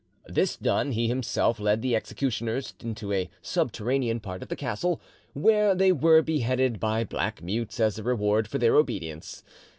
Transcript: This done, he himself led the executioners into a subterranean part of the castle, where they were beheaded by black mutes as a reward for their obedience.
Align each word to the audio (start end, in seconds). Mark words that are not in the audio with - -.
This 0.25 0.57
done, 0.57 0.93
he 0.93 1.07
himself 1.07 1.59
led 1.59 1.83
the 1.83 1.95
executioners 1.95 2.73
into 2.79 3.13
a 3.13 3.29
subterranean 3.43 4.19
part 4.19 4.41
of 4.41 4.49
the 4.49 4.55
castle, 4.55 4.99
where 5.33 5.75
they 5.75 5.91
were 5.91 6.23
beheaded 6.23 6.79
by 6.79 7.03
black 7.03 7.43
mutes 7.43 7.79
as 7.79 7.99
a 7.99 8.03
reward 8.03 8.47
for 8.47 8.57
their 8.57 8.75
obedience. 8.75 9.43